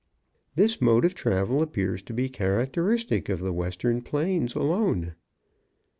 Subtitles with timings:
[0.55, 5.13] This mode of travel appears to be characteristic of the Western plains alone.